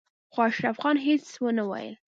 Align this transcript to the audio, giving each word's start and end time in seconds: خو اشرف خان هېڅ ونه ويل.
خو 0.33 0.39
اشرف 0.49 0.75
خان 0.81 0.95
هېڅ 1.05 1.25
ونه 1.43 1.63
ويل. 1.69 1.95